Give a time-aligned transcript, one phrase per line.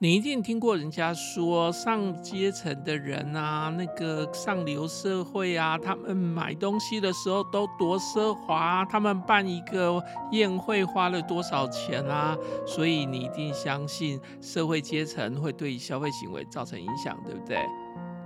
[0.00, 10.00] 你一定听过人家说，上阶层的人啊，那个上流社会啊，他们买东西的时候都多奢华，他们办一个
[10.30, 12.38] 宴会花了多少钱啊？
[12.64, 17.58] 所以你一定相信社会阶层会对消费行为造成影响，对不对？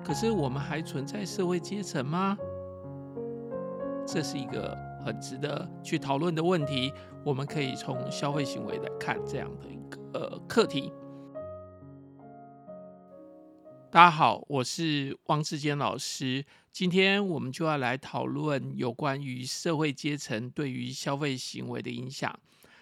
[0.04, 2.36] 可是我们还存在社会阶层吗？
[4.06, 4.76] 这是一个
[5.06, 6.92] 很值得去讨论的问题。
[7.24, 9.78] 我们可以从消费行为来看这样的一
[10.12, 10.92] 个课题。
[13.92, 16.42] 大家好，我是汪志坚老师。
[16.72, 22.34] 今天我们就要来讨论有关于社会阶层对于消费行为的影响。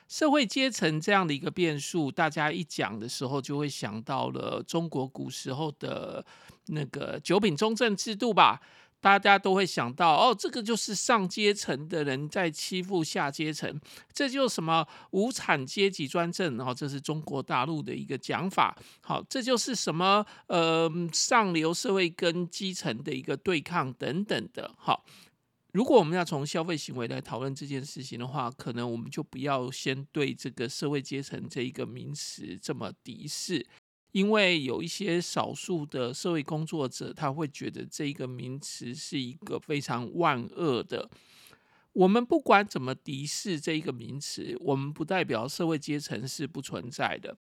[0.06, 6.24] 社会阶层这样的一个变数，大家一讲的时候，就会想到了中国古时候的
[6.68, 8.60] 那个九品中正制度吧。
[9.00, 13.80] 大家都会想到，哦，这个就是上阶层的人在欺负下阶层，
[14.12, 18.76] 这就是什么无产阶级专政，然后这是中国大陆的一个讲法。
[19.00, 24.70] 好，这就是什么呃上流社会跟基层的一个对抗等等的。
[24.76, 25.04] 好，
[25.72, 33.66] 如果我们要从消费行为来讨论这件事情的话，可能我们就不要先对这个社会阶层这一个名词这么敌视。
[34.12, 41.10] 因为有一些少数的社会工作者，他会觉得这一个名词是一个非常万恶的。
[41.92, 47.36] 我们不管怎么敌视这一个名词，我们不代表社会阶层是不存在的。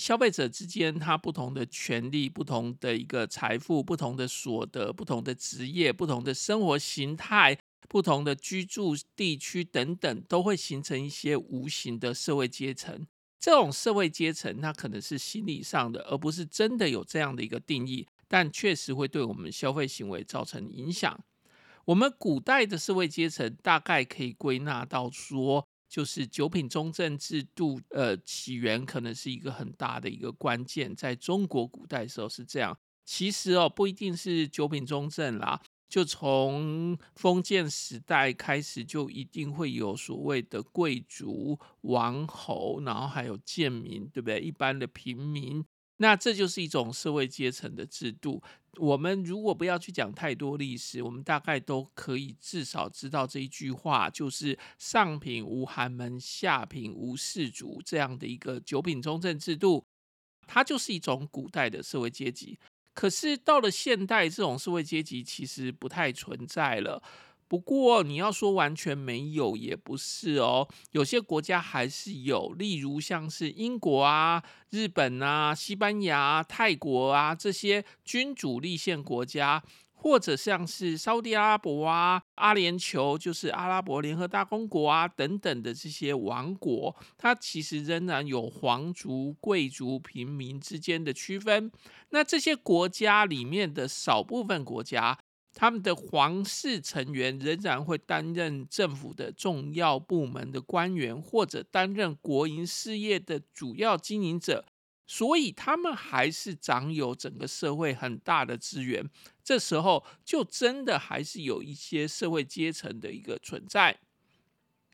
[0.00, 7.58] 消费者之间，他不同的权利、不同的一个财富、不同的所得、不同的职业、不同的生活形态、
[7.90, 13.06] 不同的居住地区等等，都会形成一些无形的社会阶层。
[13.42, 21.18] 这种社会阶层，它可能是心理上的，而不是真的有这样的一个定义，但确实会对我们消费行为造成影响。
[21.84, 30.94] 我们古代的社会阶层大概可以归纳到说，就是九品中正制度，呃，起源可能是一个很大的一个关键。
[30.94, 35.60] 在中国古代的时候是这样，其实哦，不一定是九品中正啦。
[35.92, 44.40] 就从封建时代开始，就一定会有所谓的贵族、王侯，然后还有贱民，对不对？
[44.40, 45.62] 一般的平民，
[45.98, 48.42] 那这就是一种社会阶层的制度。
[48.78, 59.84] 我们如果不要去讲太多历史，我们大概都可以至少知道这一句话，就是上品无寒门，下品无士族这样的一个九品中正制度，
[60.46, 62.58] 它就是一种古代的社会阶级。
[62.94, 67.02] 可是到了现代，这种社会阶级其实不太存在了。
[67.48, 70.66] 不过你要说完全没有，也不是哦。
[70.92, 79.62] 有些国家还是有，例如像是英国啊、日本啊、西班牙、泰国啊这些君主立宪国家。
[80.02, 91.70] 或者像是沙乌地阿拉伯啊、阿联酋，就是阿拉伯联合大公国啊等等的这些王国，它其实仍然有皇族、贵族、平民之间的区分。
[92.10, 95.16] 那这些国家里面的少部分国家，
[95.54, 104.64] 他们的皇室成员仍然会担任政府的重要部门的官员，或者担任国营事业的主要经营者。
[105.14, 109.06] 所以他们还是掌有整个社会很大的资源，
[109.44, 114.00] 这时候就真的还是有一些社会阶层的一个存在。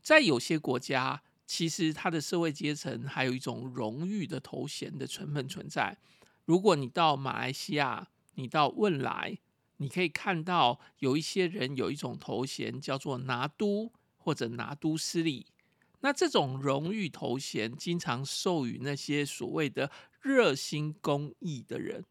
[0.01, 5.97] 在有些国家，其实它的社会阶层还有一种荣誉的头衔的成分存在。
[6.43, 9.37] 如果你到马来西亚，你到汶莱，
[9.77, 15.45] 你可以看到有一些人有一种头衔叫做拿督或者拿督斯里。
[16.01, 19.91] 那这种荣誉头衔经常授予那些所谓的
[20.21, 22.05] 热心公益的人。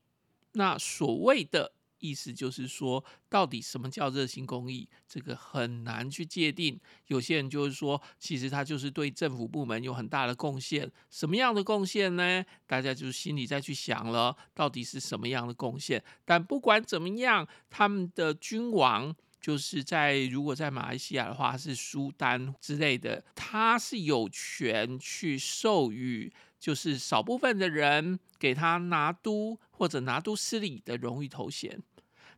[0.53, 4.89] 那所谓的意思就是说，到底什么叫热心公益？
[5.07, 6.81] 这个很难去界定。
[7.07, 10.91] 有些人就是说，其实他就是对政府部门有很大的贡献。
[11.11, 12.45] 什么样的贡献呢？
[12.67, 16.03] 大家就心里再去想了，到底是什么样的贡献？
[16.25, 19.15] 但不管怎么样，他们的君王。
[19.41, 31.83] 就是在如果在马来西亚的话，是苏丹之类的，他是有权去授予，就是少部分的人给他拿督或者拿督斯里的荣誉头衔。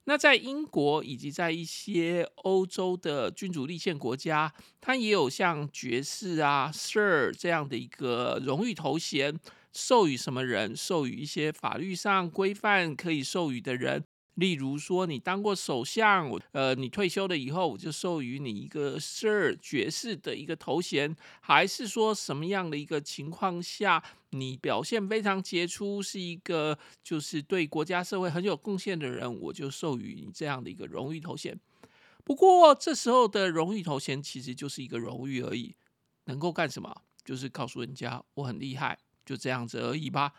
[0.05, 9.39] 那在英国以及在一些欧洲的君主立宪国家，他也有像爵士啊、Sir 这样的一个荣誉头衔，
[9.73, 10.75] 授予什么人？
[10.75, 14.03] 授予一些法律上规范可以授予的人。
[14.41, 31.61] 例如说，你当过首相，呃，你退休了以后，我就授予你一个 Sir 爵士的一个头衔，还是说什么样的一个情况下，你表现非常杰出，是一个就是对国家社会很有贡献的人，我就授予你这样的一个荣誉头衔。
[32.25, 35.77] 不过这时候的荣誉头衔其实就是一个荣誉而已，
[36.25, 37.03] 能够干什么？
[37.23, 40.33] 就是告诉人家我很厉害，就这样子而已吧。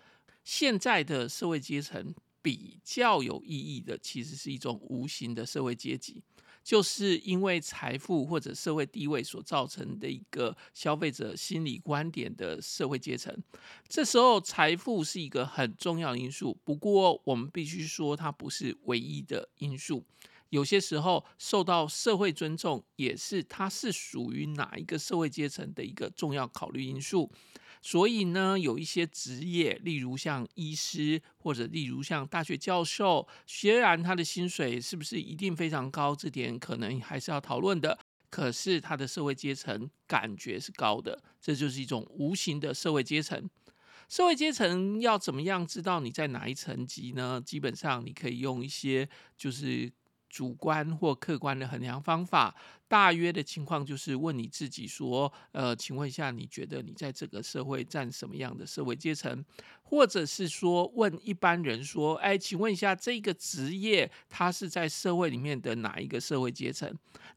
[0.43, 6.21] 现在的社会阶层比较有意义的，其实是一种无形的社会阶级。
[6.63, 13.35] 就是因为财富或者社会地位所造成的一个消费者心理观点的社会阶层，
[13.87, 16.55] 这时候财富是一个很重要的因素。
[16.63, 20.05] 不过我们必须说，它不是唯一的因素。
[20.49, 27.31] 有些时候受到社会尊重，也是它是属于哪一个社会阶层的一个重要考虑因素。
[27.81, 37.97] 所以呢，有一些职业，例如像医师，或者例如像大学教授，虽然他的薪水是不是一定非常高，这点可能还是要讨论的。
[38.29, 43.49] 可是他的社会阶层感觉是高的，这就是一种无形的社会阶层。
[44.07, 47.41] 社会阶层要怎么样知道你在哪一层级呢？
[47.43, 49.91] 基本上你可以用一些就是。
[50.31, 52.55] 主观或客观的衡量方法，
[52.87, 59.43] 大约的情况就是问你自己说：呃，请问一下，你觉得你在这个社会占什么样的社会阶层？
[59.83, 66.89] 或者是说问一般人说：哎，请问一下，这个职业它是在社会里面的哪一个社会阶层？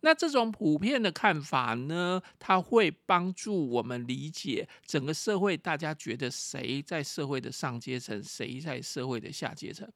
[0.02, 9.90] 那这种普遍的看法呢，它会帮助我们理解整个社会，大家觉得谁在社会的上阶层，谁在社会的下阶层。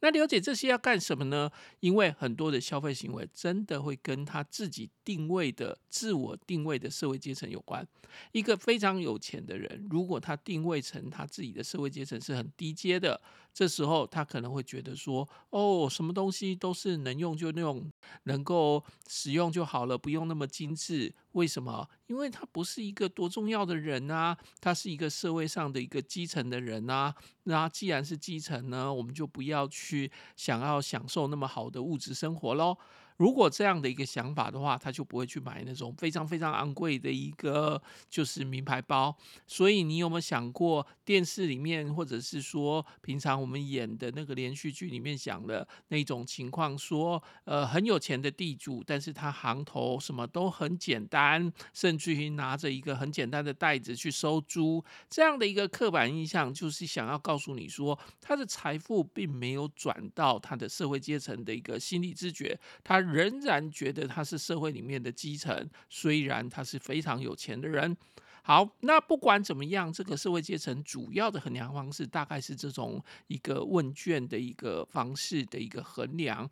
[0.00, 1.50] 那了解这些要干什么呢？
[1.80, 7.86] 因为很多的消费行为真的会跟他自己定位的、自我定位的社会阶层有关。
[8.32, 13.20] 一个非常有钱的人，如果他定位成他自己的社会阶层是很低阶的，
[13.58, 17.90] 这时候他可能会觉得说：“哦，什么东西都是能用就用，
[18.22, 21.88] 能够使用就好了，不用那么精致。”为什么？
[22.06, 27.12] 因为他不是一个多重要的人啊，他是一个社会上的一个基层的人啊。
[27.42, 32.78] 那既然是基层呢，我们就不要去想要享受那么好的物质生活喽。
[33.18, 39.14] 如果这样的一个想法的话，他就不会去买那种非常非常昂贵的一个就是名牌包。
[39.44, 63.07] 所以你有没有想过，电视里面或者是说平常我们演的那个连续剧里面讲的那种情况，说呃很有钱的地主，但是他行头什么都很简单，甚至于拿着一个很简单的袋子去收租，这样的一个刻板印象，就是想要告诉你说，他的财富并没有转到他的社会阶层的一个心理知觉，他。
[63.12, 67.96] 仍然觉得他是社会里面的基层，虽然他是非常有钱的人。
[68.42, 76.48] 好，那不管怎么样，这个社会阶层主要的衡量方式大概是这种一个问卷的一个方式的一个衡量。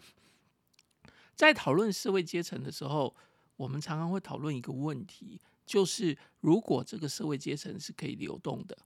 [1.35, 3.15] 在讨论社会阶层的时候，
[3.57, 8.77] 我们常常会讨论一个问题，就是如果这个社会阶层是可以流动的，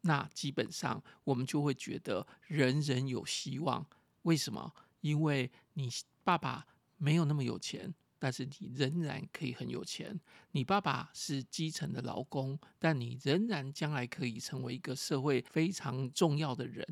[0.00, 3.86] 那基本上我们就会觉得人人有希望。
[4.22, 4.72] 为什么？
[5.02, 5.88] 因为你
[6.24, 6.66] 爸爸。
[6.96, 10.18] 没有那么有钱，但是你仍然可以很有钱。
[10.52, 16.84] 你爸爸是基层的劳工，但你仍然将来可以成为一个社会非常重要的人。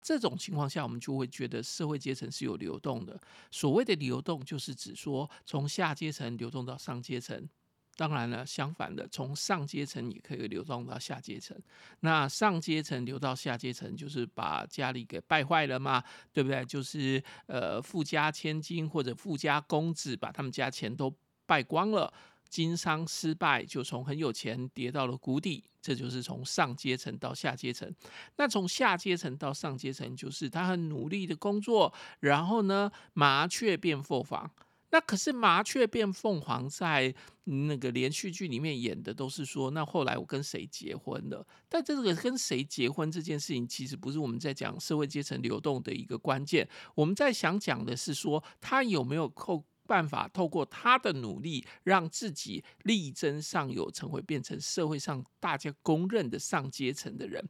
[0.00, 3.18] 这种情况下，我们就会觉得社会阶层是有流动的。
[3.50, 7.48] 所谓的流动，就是指说从下阶层流动到上阶层。
[7.96, 11.56] 当然了，相反的，从上阶层也可以流动到下阶层。
[12.00, 16.02] 那上阶层流到下阶层，就是把家里给败坏了嘛，
[16.32, 16.64] 对不对？
[16.64, 21.14] 就是呃，富家千金或者富家公子把他们家钱都
[21.46, 22.12] 败光了，
[22.48, 25.62] 经商失败，就从很有钱跌到了谷底。
[25.80, 27.94] 这就是从上阶层到下阶层。
[28.36, 34.50] 那从下阶层到上阶层，就是他很努力的工作，然后呢，麻雀变凤凰。
[34.94, 41.44] 那可是麻雀变凤凰，在那个连续剧里面演的都是说，那后来我跟谁结婚了？
[41.68, 46.68] 但这个跟谁结婚这件事情，其实不是我们在讲社会阶层流动的一个关键。
[46.94, 49.64] 我们在想讲的是说，他有没有扣。
[49.86, 57.46] 办法透过他的努力，让自己力争上游，成为变成社会上大家公认的上阶层的人。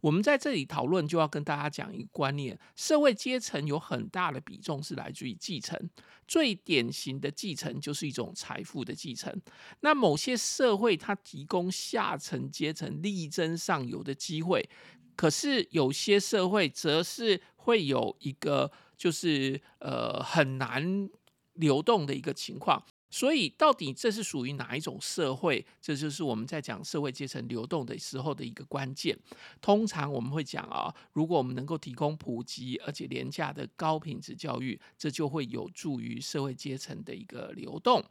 [0.00, 5.78] 我们在这里讨论，就要跟大家讲一个观念：社会阶层有很大的比重是来自于继承，
[6.26, 9.40] 最典型的继承就是一种财富的继承。
[9.80, 14.68] 那某些社会它提供下层阶层力争上游的机会，
[15.16, 21.08] 可是有些社会则是会有一个就是呃很难。
[21.54, 25.66] 流动的一个情况，所以到底这是属于哪一种社会？
[25.80, 29.18] 这就是我们在讲社会阶层流动的时候的一个关键。
[29.60, 38.02] 通常我们会讲啊，如果我们能够提供普及而且廉价的高品质教育，这就会有助于社会阶层的一个流动。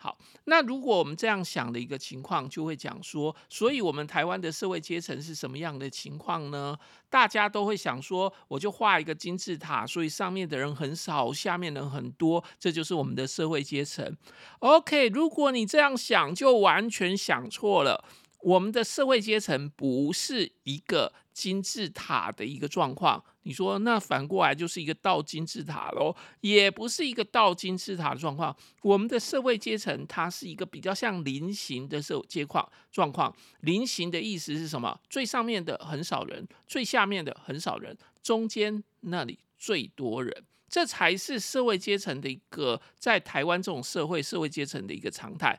[0.00, 6.78] 好，那如果我们这样想的一个情况，就会讲说，所以我们台湾的社会阶层是什么样的情况呢？
[7.10, 14.16] 大家都会想说，我就画一个金字塔，所以上面的人很少，下面人很多，这就是我们的社会阶层。
[14.60, 18.04] OK，如果你这样想，就完全想错了。
[18.42, 23.22] 我们的社会阶层不是一个金字塔的一个状况。
[23.44, 26.12] 你说那反过来就是一个倒金字塔喽？
[26.40, 28.54] 也不是一个倒金字塔的状况。
[28.82, 33.32] 我们的社会阶层它是一个比较像菱形的社会阶况状况。
[33.60, 34.98] 菱形的意思是什么？
[35.08, 40.44] 最上面的很少人，最下面的很少人，中间那里最多人。
[40.68, 45.58] 这才是社会阶层的一个，在台湾这种社会社会阶层的一个常态。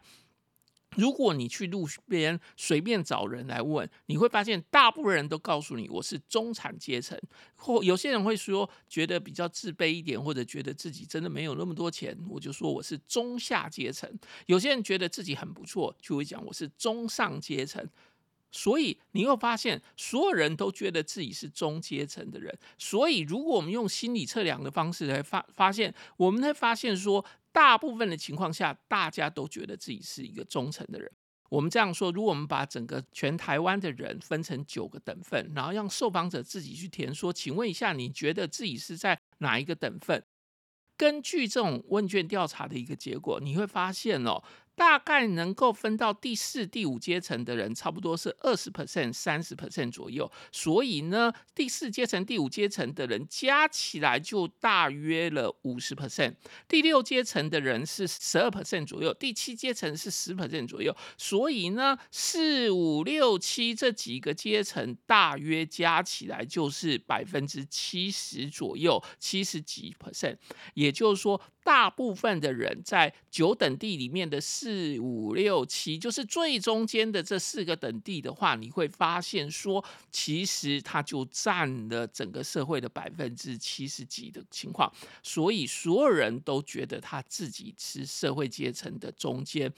[1.00, 7.18] 如果你去路边随便找人来问，你会发现大部分人都告诉你我是中产阶层，
[7.56, 14.12] 或有些人会说觉得比较自卑一点，或者觉得自己真的没有那么多钱，我就说我是中下阶层。
[14.48, 17.88] 有些人觉得自己很不错，就会讲我是中上阶层。
[18.52, 22.52] 所以你会发现，所有人都觉得自己是中阶层的人。
[22.80, 31.12] 所以，如果我们用心理测量的方式来发发现，我们会发现说，大部分的情况下，大家都觉得自己是一个忠诚的人。
[31.50, 40.24] 我们这样说，如果我们把整个全台湾的人分成九个等份，然后让受访者自己去填说，请问一下，你觉得自己是在哪一个等份？
[40.96, 44.44] 根据这种问卷调查的一个结果，你会发现哦。
[44.80, 50.32] 大概能够分到第四、第五阶层的人，差不多是二十 percent、三十 percent 左右。
[50.54, 56.34] 所以呢，第四阶层、第五阶层的人加起来就大约了五十 percent。
[56.70, 60.96] 第六阶层的人是十二 percent 左右，第七阶层是十 percent 左右。
[61.18, 70.38] 所以呢，四五六七这几个阶层大约加起来就是百分之七十左右，七十几 percent。
[70.74, 71.42] 也就是说。
[71.62, 89.74] 大部分的人在九等地里面的四四五六七，就是最中间的这四个等地的话，你会发现说，其实它就占了整个社会的百分之七十几的情况，所以所有人都觉得他自己是社会阶层的中间。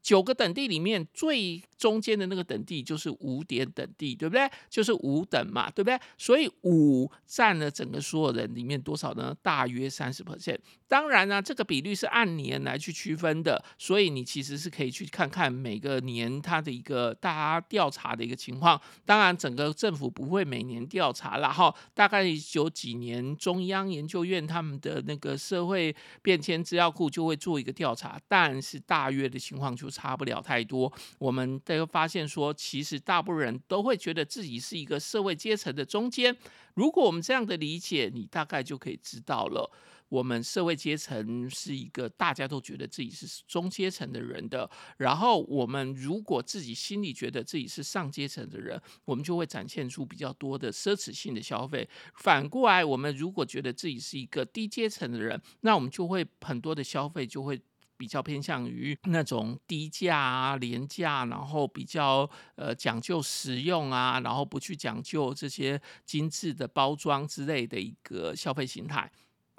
[0.00, 4.50] 九个等地里面最中间的那个等地就是五点等地，对不对？
[4.68, 5.96] 就是五等嘛，对不对？
[6.18, 9.36] 所以五占了整个所有人里面多少呢？
[9.42, 10.58] 大约三十 percent。
[10.92, 18.78] 当然呢、啊，这个比率是按年来去区分的，所以你其实是可以去看看每个年它的一个大家调查的一个情况。
[19.06, 22.22] 当然，整个政府不会每年调查，然后大概
[22.52, 36.36] 有几年中央研究院他们的那个社会变迁资料库就会做一个调查，但是大约的情况就差不了太多，我们都发现说，其实大部分人都会觉得自己是一个社会阶层的中间。
[36.74, 39.70] 如果我们这样的理解，你大概就可以知道了，
[40.12, 44.70] 我们社会阶层是一个大家都觉得自己是中阶层的人的。
[44.98, 51.88] 然后，我们如果自己心里觉得自己是上阶层的人，我们就会展现出比较多的奢侈性的消费。
[52.16, 57.58] 反过来，我们如果觉得自己是一个低阶层的人，那我们就会很多的消费就会。
[57.98, 69.08] 比较偏向于那种低价啊、廉价，然后比较呃讲究实用啊，然后不去讲究这些精致的包装之类的一个消费形态。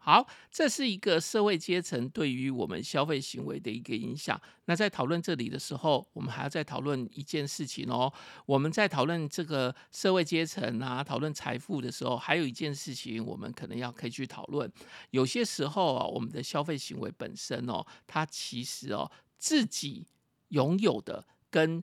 [0.05, 4.39] 好，这是一个社会阶层对于我们消费行为的一个影响。
[4.65, 8.11] 那在讨论这里的时候，我们还要再讨论一件事情哦。
[8.45, 14.69] 我们在讨论这个社会阶层啊，讨论财富的时候，还有一件事情，我们可能要可以去讨论。
[15.11, 20.05] 有些时候啊，我们的消费行为本身哦，它其实哦，自己
[20.49, 21.81] 拥有的跟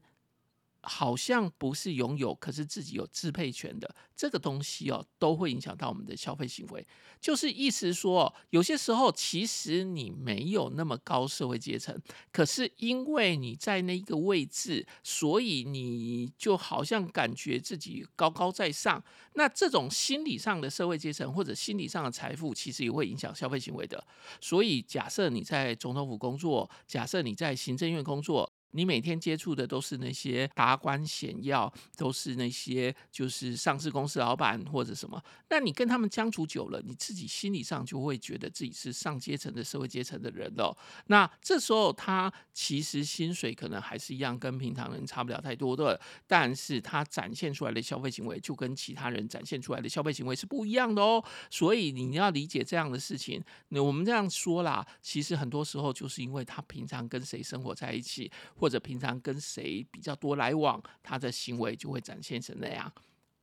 [0.83, 6.87] 好像不是拥有，可是自己有支配权的这个东西哦，都会影响到我们的消费行为。
[7.21, 12.01] 就是意思说，有些时候其实你没有那么高社会阶层，
[12.33, 19.03] 可是因为你在那个位置，所以你就好像感觉自己高高在上。
[19.35, 24.03] 那这种心理上的社会阶层或者心理上的财富，其实也会影响消费行为的。
[24.41, 28.51] 所以，假设你在总统府工作，假设你在行政院工作。
[28.73, 35.23] 你每天接触的都是那些达官显要，都是那些就是上市公司老板或者什么。
[35.49, 40.77] 那你跟他们相处久了，你自己心理上就会觉得自己是上阶层的社会阶层的人了。
[41.07, 51.23] 那这时候他其实薪水可能还是一样，跟平常人差不了太多的，但是他展现出来的消费行为就跟其他人展现出来的消费行为是不一样的哦。
[51.51, 53.43] 所以你要理解这样的事情。
[53.71, 58.31] 那我们这样说啦，其实很多时候就是因为他平常跟谁生活在一起。
[58.61, 62.93] 或者平常跟谁比较多来往，他的行为就会展现成那样。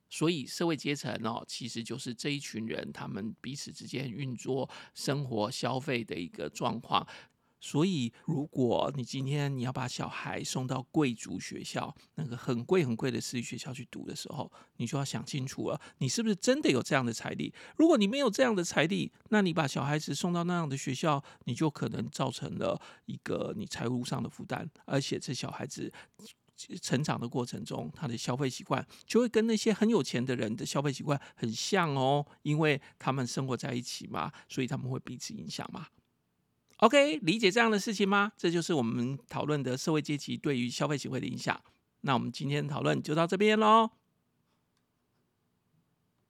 [0.08, 7.04] 所以社会阶层哦，其实就是这一群人他们彼此之间运作、生活、消费的一个状况。
[7.60, 17.52] 所以，如果你今天你要把小孩送到贵族学校，那个很贵很贵的私立学校去读的时候，你就要想清楚了，你是不是真的有这样的财力？
[17.76, 25.92] 如果你没有这样的财力，那你把小孩子送到那样的学校，你就可能造成了一个你财务上的负担，而且这小孩子
[26.80, 35.86] 成长的过程中，他的消费习惯就会跟那些很有钱的人的消费习惯很像哦，因为他们生活在一起嘛，所以他们会彼此影响嘛。
[36.78, 38.30] OK，理解这样的事情吗？
[38.36, 41.60] 这就是我们讨论的社会阶级对于消费行为的影响。
[42.02, 43.90] 那我们今天讨论就到这边喽。